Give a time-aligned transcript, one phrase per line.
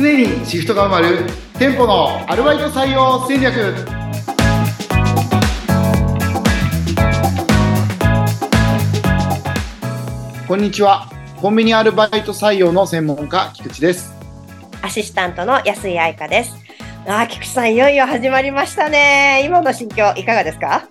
[0.00, 1.26] 常にシフトが埋まる
[1.58, 3.74] 店舗のアルバイト採用戦略。
[10.46, 11.10] こんにちは。
[11.40, 14.14] コンビニアルバイト採用の専門家菊池です。
[14.82, 16.54] アシスタントの安井愛香です。
[17.08, 19.42] あ菊池さんいよいよ始まりましたね。
[19.44, 20.86] 今の心境いかがですか？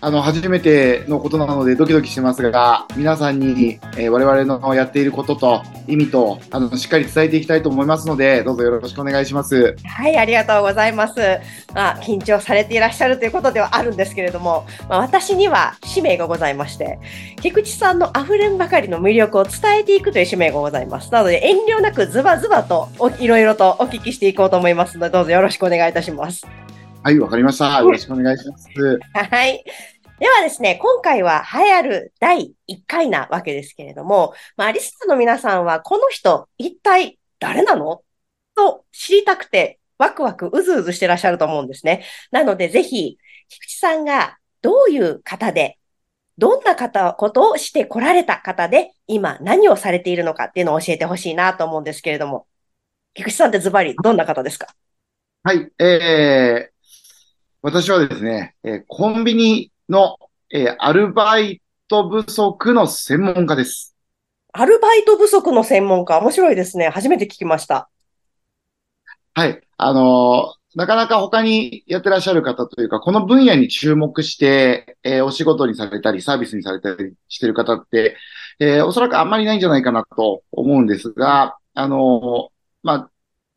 [0.00, 9.76] あの、初めてのことなのでドキドキしてますが、皆さんに、えー、我々のやっていることと意味と、あの、しっかり伝えていきたいと思いますので、どうぞよろしくお願いします。
[9.84, 11.20] はい、ありがとうございます。
[11.74, 16.98] まあ、緊張されていらっしゃるということではあるんですけれども、まあ、私には使命がございまして、
[17.42, 21.12] 菊池さんの溢れんばかりの魅力を伝えていくという使命がございます。
[21.12, 22.88] なので、遠慮なくズバズバと
[23.18, 26.46] いろいろとお聞きしていこうと思いますので、どうぞよろしくお願いいたします。
[27.02, 27.80] はい、わかりました。
[27.80, 28.68] よろしくお願いします。
[29.14, 29.64] はい。
[30.18, 38.02] ではですね、今回は流行る第1回なわけですけれども、まあ、リスナーの皆さんは、この人、一体誰なの？
[38.54, 42.04] と知りたくて、ワクワク、うずうずしてらっしゃると思うんですね。
[42.32, 43.16] なので、ぜひ、
[43.48, 45.78] 菊池さんがどういう方で、
[46.36, 52.46] どんな方、ことをして来られた方で、今何をされているのかっていうのを教えてほしいなと思うんですけれども、
[53.14, 54.68] 菊池さんってズバリどんな方ですか？
[55.42, 56.79] はい、えー、
[57.62, 60.16] 私はですね、えー、コンビニの、
[60.50, 63.94] えー、アルバイト不足の専門家です。
[64.54, 66.88] アルバイト不足の専門家、面白いですね。
[66.88, 67.90] 初めて聞きました。
[69.34, 69.60] はい。
[69.76, 78.16] あのー、なかなか他にやってらっしゃる方というか、この分野に注目して、えー、お仕事にされたり、サービスにされたりしてる方って、
[78.58, 82.48] えー、おそらくあんまりないんじゃないかなと思うんですが、あの
[82.82, 83.10] まあ、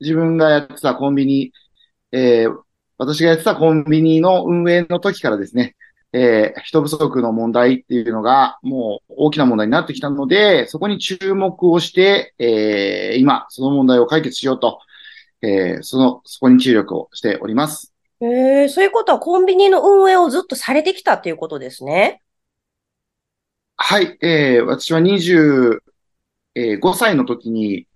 [0.00, 1.52] 自分がやってたコンビニ、
[2.12, 2.46] え
[3.00, 5.74] 私がやってたコンビニの運営の時からですね、
[6.12, 14.80] えー、人不足の問題っていうのがもう大きな問題になってきたので、そこに注目をして、えー、今、その問題を解決しようと、
[15.40, 17.94] えー、その、そこに注力をしております。
[18.20, 22.20] えー、そういうことはコンビニの運営をずっとされてきたっていうことですね。
[23.78, 25.80] はい、えー、私は25
[26.94, 27.86] 歳の時に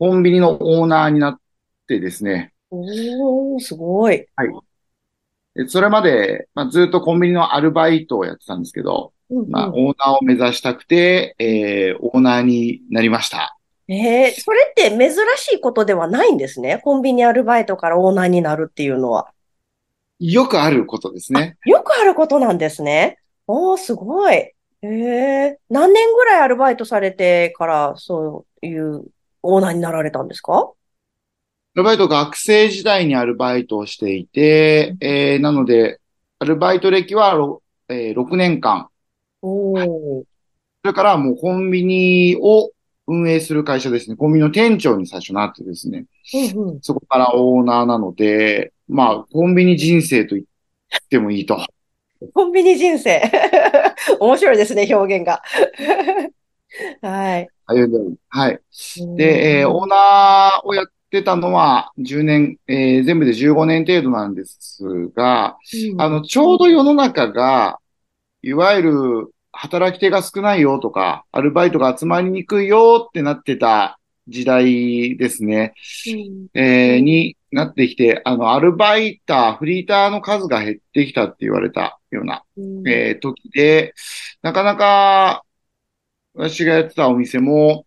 [0.00, 1.40] コンビニのオーナーになっ
[1.86, 2.52] てですね。
[2.70, 4.26] おー、すごい。
[4.36, 5.68] はい。
[5.68, 13.56] それまで、まあ、ずっとコンビニのアルバイトをやってたんですけど、うんうん、まあ、オーナーを目指したくて、えー、オーナーになりました。
[13.88, 16.78] ええー、それって珍しいことではないんですね？
[16.84, 19.32] コンビニアルバイトからオーナーになるっていうのは。
[20.20, 21.56] よくあることですね。
[21.64, 23.18] よくあることなんですね。
[23.46, 24.34] おー、すごい。
[24.34, 29.06] ええー、何年ぐらいアルバイトされてからそういう
[29.42, 30.70] オーナーになられたんですか？
[31.78, 36.00] アルバイト学生時代にアルバイトをしていて、えー、なので、
[36.40, 38.88] アルバイト歴は 6,、えー、6年間。
[39.42, 40.24] おそ
[40.82, 42.72] れからもうコンビニを
[43.06, 44.16] 運営する会社ですね。
[44.16, 46.06] コンビニの店長に最初なってですね。
[46.56, 51.64] うんうん、そこからオーナーなので、まあ、コンビニ人生と言ってもいいと。
[52.34, 53.22] コンビニ人生。
[54.18, 55.40] 面白いですね、表現が。
[57.02, 57.48] はい。
[58.30, 58.60] はい。
[59.16, 65.56] で、えー、オーナーをやっってたのは10年、えー、全部で15年程度なんですが、
[65.92, 67.78] うん、あの、ちょうど世の中が、
[68.42, 73.98] いわゆる働き手が少ないよとか、アルバイトが集まりにくいよってなってた
[74.28, 75.72] 時代ですね。
[76.54, 83.94] うん、えー、になってきて、あの、アルバイター、フリーターの数が減ってきたって言われたような、うん、えー、時で、
[84.42, 85.42] なかなか、
[86.34, 87.86] 私がやってたお店も、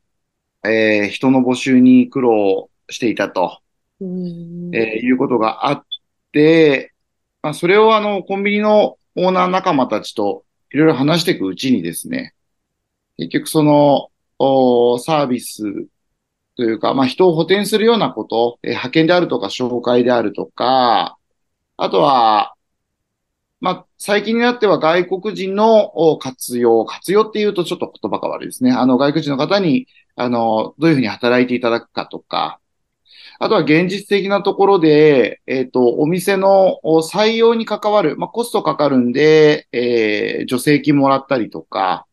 [0.66, 3.60] えー、人の募集に苦労していたと、
[4.02, 5.84] えー、いうことがあっ
[6.32, 6.94] て、
[7.42, 12.34] まあ、それをあの、コンビニのオーナー仲間たちといろいろ話していくうちにですね、
[13.18, 14.10] 結局その、
[14.40, 15.64] おサービス
[16.58, 21.18] というか、まあ、人を補填するようなこと、えー、派遣であるとか紹介であるとか、
[21.78, 22.54] あとは、
[23.60, 28.72] まあ、最近になっては外国人の活用、活用っていうとちょっと言葉が悪いですね。
[28.72, 32.60] あの、外国人の方に、あの、どういうふうに働いていただくかとか、
[33.44, 42.06] あとは現実的なところで、えっ、ー、と、お店の採用に関わる、まあ、コストかかるんで、えー、助成金もらったりとか、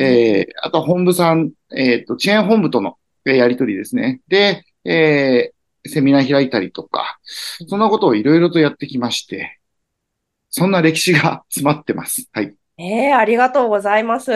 [0.00, 4.20] えー、あとは本部さん、えっ、ー、と、チェーン本部とのやりとりですね。
[4.26, 7.20] で、えー、セミナー開いたりとか、
[7.68, 9.60] そんなことをいろいろとやってきまして、
[10.50, 12.28] そんな歴史が 詰まってます。
[12.32, 12.56] はい。
[12.76, 14.32] ええー、ありがとうございます。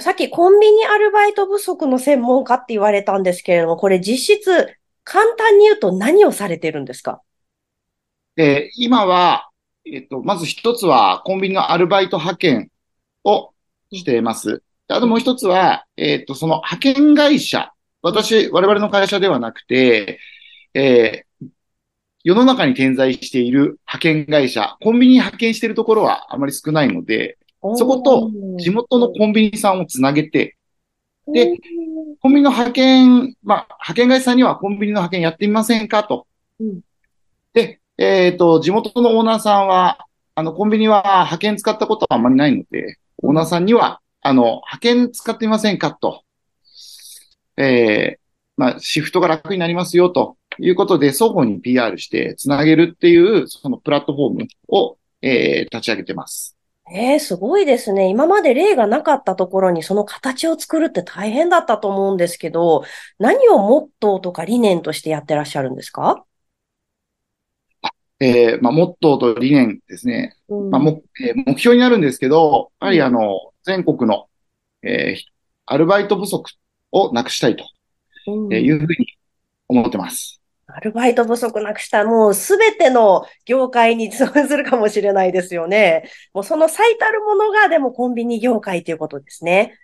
[0.00, 4.77] さっきコンビニアルバイト不足の専門家って言われたんですけれども、これ実質
[5.10, 7.22] 簡単に言うと何をされてるんですか？
[8.36, 9.48] えー、今は、
[9.86, 12.70] えっ、ー、と、まず一つはコンビニのアルバイト派遣
[13.24, 13.54] を
[13.90, 14.62] しています。
[14.86, 17.72] あともう一つは、えっ、ー、と、その派遣会社。
[18.02, 20.20] 私、我々の会社ではなくて、
[20.74, 21.46] えー、
[22.22, 27.38] 世の中に点在している派遣会社、コンビニに派遣しているところはあまり少ないので、
[27.76, 30.58] そこと地元のコンビニさんをつなげて、
[31.32, 31.56] で、
[32.20, 36.26] コンビニの派遣、まあ、派遣会社さんにはコンビニの派遣やってみませんかと。
[36.60, 36.80] うん、
[37.52, 46.22] で、えっ、ー、と、地元のオーナーさんは、あの、コンビニは派遣使ったことはあんまりないので、オーナーさんには、あの、派遣使ってみませんかと。
[47.56, 48.18] えー、
[48.56, 56.57] まあ、シフトが楽になりますよということで、双方に PR してつなげるっていう、そのプラットフォームを、えー、立ち上げてます。
[56.92, 58.08] えー、すごいですね。
[58.08, 62.84] 今まで例がなかったところにその形を作るって大変だったと思うんですけど、
[63.18, 66.24] 何をモットーとか理念としてやってらっしゃるんですか？
[68.20, 70.34] えー、まあ、モットーと理念ですね。
[70.48, 74.28] うん、まあもえー、目標になるんですけど、やはりあの、全国の、
[74.82, 75.22] えー、
[75.66, 76.50] アルバイト不足
[76.90, 77.64] をなくしたいと、
[78.26, 79.06] うん、えいうふうに
[79.68, 80.40] 思ってます。
[80.70, 86.10] アルバイト不足なくしたもうすべての業界に通ずるかもしれないですよね。
[86.34, 89.78] もうその最たるものがでもコンビニ業界ということですね。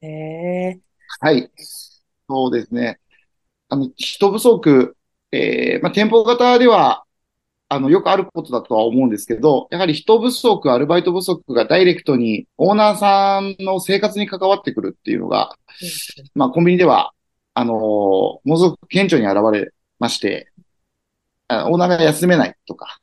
[0.00, 0.80] へえ。
[1.20, 1.50] はい。
[2.28, 3.00] そうですね。
[3.68, 4.96] あの、人不足、
[5.32, 7.04] えー、まあ、店舗型では
[7.72, 15.56] あの、よくあることだとは思うんですけど、やはり人不足、アルバイト不足がダイレクトにオーナーさんの生活に関わってくるっていうのが、
[16.34, 17.12] まあ、コンビニでは、
[17.54, 20.50] あのー、ものすごく顕著に現れまして、
[21.48, 22.98] オーナーが休めないとか、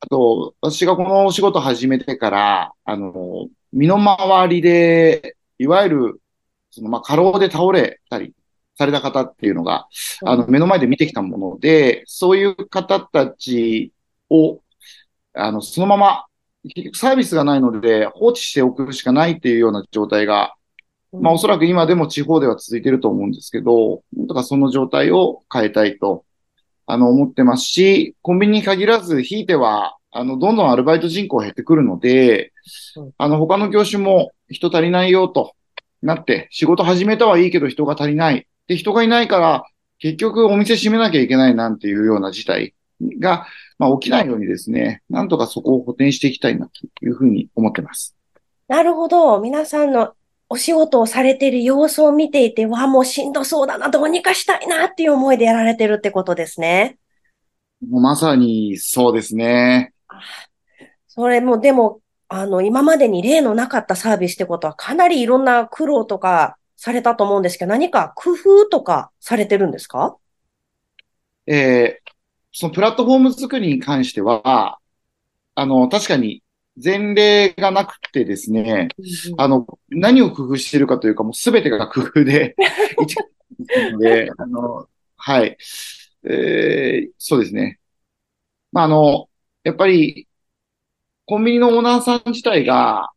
[0.00, 6.20] あと、私がこのお仕事始めてから、あのー、身の回りで、いわゆる、
[6.70, 8.34] その、まあ、過労で倒れたり、
[8.76, 9.86] された方っていうのが、
[10.24, 13.92] あの、目の前で見てきたもので、そういう方たち
[14.28, 14.60] を、
[15.34, 16.26] あの、そのまま、
[16.64, 20.54] 結局サービスがないので放置しておくしかないっていうような状態が、
[21.12, 26.24] まあおそらく今でも地方では続いていると思うんですけど、とかその状態を変えたいと、
[26.86, 32.52] あの、思ってますし、コンビニに限らず、ひいては、あの、どんどんアルバイト人口減ってくるので、
[33.18, 35.54] あの、他の業種も人足りないよと
[36.02, 38.46] なって、仕事始めたはいいけど人が足りない。
[38.66, 39.64] で、人がいないから、
[39.98, 42.74] 結局お店閉めなきゃいけないなんていうような事態
[43.20, 43.46] が、
[43.78, 48.16] まあ、起きないようにですね、なんとかそこを補填していきたいなというふうに思ってます。
[48.68, 49.40] なるほど。
[49.40, 50.14] 皆さんの
[50.52, 56.98] お仕事をされている様子を見ていて、わあ、もうしんどそうだな、どうにかしたいなっていう思いでやられてるってことですね。
[57.88, 59.94] もうまさにそうですね。
[61.08, 70.18] それも、でも、あの、今までに例のなかったサービスってことは、かなりいろんな苦労とかされたと思うんですけど、何か工夫とかされてるんですか？
[71.46, 72.10] えー、
[72.52, 74.78] そのプラットフォーム作りに関しては、
[75.54, 76.41] あの、確かに
[76.82, 78.88] 前例がなくてですね、
[79.36, 82.56] あの、何を工夫しているかというか、もうすべてが工夫で、
[84.00, 84.86] で、あの、
[85.16, 85.56] はい。
[86.24, 87.78] えー、そうですね。
[88.72, 89.28] まあ、あの、
[89.64, 90.28] やっぱり、
[91.26, 93.10] コンビニのオーナーさん自体が、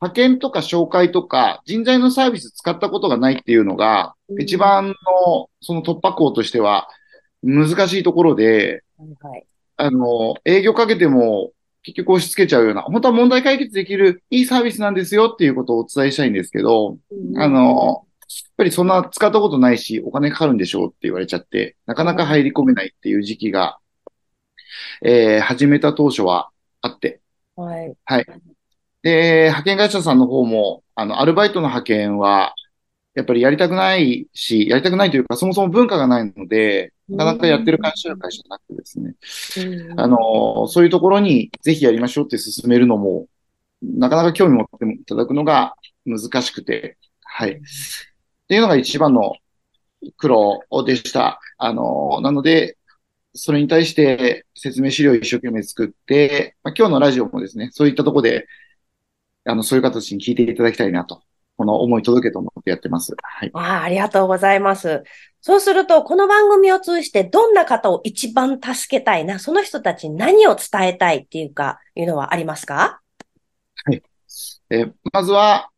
[0.00, 6.88] 派遣とか紹介とか人材のサービス使ったことがないっていうのが、一番のその突破口としては
[7.42, 8.82] 難しいところで、
[9.20, 11.52] はい、あの、営業かけても
[11.86, 16.98] 結局押し付けちゃうような、本当は問題解決できるいいサービスなんですよっていうことをお伝えしたいんですけど、
[17.36, 23.78] あの、やっぱりそんな使ったことないし、お金かかるんでしょうって言われちゃって、なかなか入り込めないっていう時期が、
[25.02, 27.20] えー、始めた当初はあって、
[27.54, 27.94] はい。
[28.04, 28.26] はい。
[29.02, 32.56] で、派遣会社さんの方も、あの、アルバイトの派遣は、
[33.14, 39.14] やっぱりやりたくないし、やりたくないというか、そもそも文化がないので、なかなかやってる会社は会社じゃなくてですね、
[39.96, 43.26] あの、そういうところにぜひやりましょうって進めるのも、
[43.82, 47.52] なかなか興味持っていただくのが難しくて、はい。
[47.52, 47.54] っ
[48.48, 49.34] ていうのが一番の
[50.16, 51.40] 苦労でした。
[51.58, 52.76] あの、なので、
[53.34, 58.46] それに対して説明資料を一生懸命作って、まあ、今日のラジオもですね、そういったところで
[59.46, 61.22] あの、そういう形に聞いていただきたいなと、
[61.56, 63.14] この思い届けと思ってやってます。
[63.22, 63.50] はい。
[63.54, 65.04] あありがとうございます。
[65.40, 73.00] そうすると、この番組を通してどんな方を一番助けたいな、その人たちに何を伝えたいっていうか、いうのはありますか？
[73.84, 74.02] はい。
[74.70, 75.70] えー、まずは、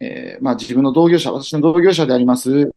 [0.00, 2.72] えー、まあ自分の同業者、私の同業者であります、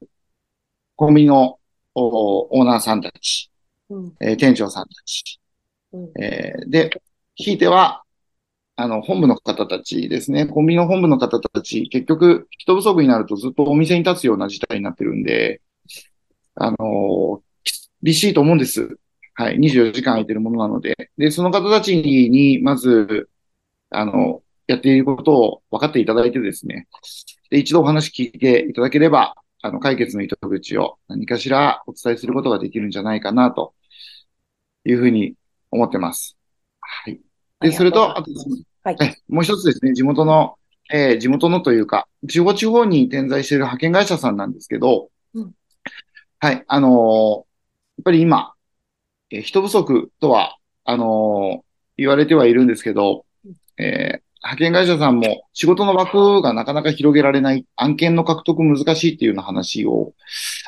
[0.96, 1.58] コンビニの
[1.96, 3.52] オーナーさんたち、
[3.90, 5.40] うん、えー、店長さんたち、
[5.92, 7.02] うん、えー、で、
[7.36, 8.04] ひいては、
[8.76, 10.48] あの、本部の方たちですね。
[10.48, 15.62] コンビニの本部の方たち、結局、人不足になるとずっとお店に立つような事態になってるんで、
[16.56, 17.44] あの、
[18.02, 18.98] 厳しいと思うんです。
[19.36, 19.60] はい。
[19.60, 20.96] 24時間空いてるものなので。
[21.18, 23.30] で、その方たちに、まず、
[23.92, 26.88] あの、やっていることを分かっていただいてですね。
[27.50, 33.74] で、一度お話聞いていただければ、あの、解決の糸口を何かしらお伝えすることができるんじゃないかな、と
[34.86, 35.36] いうふうに
[35.72, 36.38] 思ってます。
[36.80, 37.33] はい。
[37.64, 38.32] で、それと、あと
[38.84, 38.98] はい、
[39.30, 40.56] もう一つですね、地元の、
[40.92, 45.52] えー、地元のというか、地方地方に点在している派遣会社さんなんですけど、うん、
[46.40, 47.44] はい、あのー、やっ
[48.04, 48.54] ぱり今、
[49.32, 51.64] えー、人不足とは、あのー、
[51.98, 53.26] 言われてはいるんですけど、
[53.78, 60.14] えー、派遣会社さんも仕事の枠がなかなか広げられない、案件の獲得難しいっていうような話を、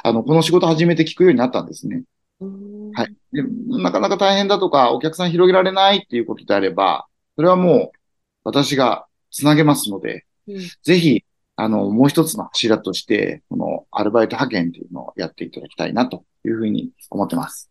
[0.03, 2.03] あの、この仕事始めて聞くようになったんですね。
[2.39, 3.15] はい。
[3.31, 3.43] で
[3.81, 7.97] なかなか大変だとか、お客さん広げられないっていうことであれば、それはもう
[8.43, 11.23] 私がつなげますので、うん、ぜひ、
[11.55, 17.69] あの、もう一つの柱として、このアルバイト派遣っていうのをやっていただきたいなというふうに思ってます。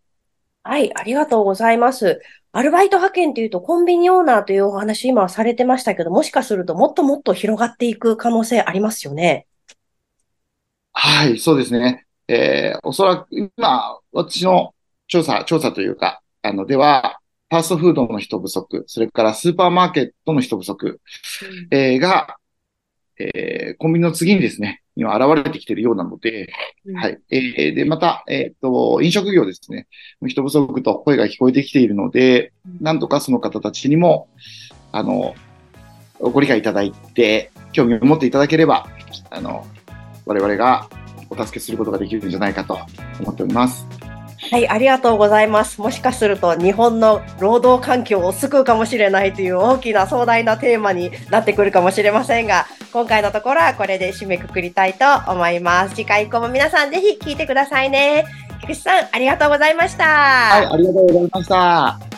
[0.63, 2.21] はい、ありがとうございます。
[2.53, 9.47] アルバイト派遣というとコンビニオーナーというお話今されてましたけど、もしかするともっともっと広がっていく可能性ありますよね。
[10.93, 12.07] はい、そうですね。
[12.29, 14.75] えー、おそらく今、私の
[15.09, 21.01] 調査、調査というか、あの、では、ファーストフードの人不足、それからスーパーマーケットの人不足、
[21.71, 22.37] うん、えー、が、
[23.19, 26.53] えー、コンビニの次にですね、今現れてきているようなので、
[26.87, 27.19] うん、はい。
[27.31, 29.87] えー、で、また、えっ、と、飲食業ですね、
[30.27, 34.29] 人不足と声が聞こえてきているので、うん、なんとかその方たちにも、
[34.91, 35.35] あの、
[36.19, 38.89] ご理解いただいて、興味を持っていただければ、
[39.31, 39.67] あの、
[40.27, 40.89] 我々が
[41.31, 42.79] お助けすることができるんじゃないかと
[43.21, 43.87] 思っております。
[44.51, 45.81] はい、ありがとうございます。
[45.81, 55.95] もしかすると日本の労働環境を救うかもしれないという大きな壮大なテーマになってくるかもしれませんが、今回のところはこれで締めくくりたいと思います。
[55.95, 58.27] 次回以降も皆さんぜひ聞いてくださいね。
[58.61, 60.05] 菊池さん、ありがとうございました。
[60.05, 62.14] はい、ありがとうございました。